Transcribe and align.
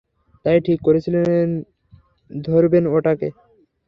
তাই 0.45 0.57
ঠিক 0.65 0.79
করেছিলেন 0.83 1.45
ধরবেন 2.31 2.83
ওটাকে। 2.87 3.29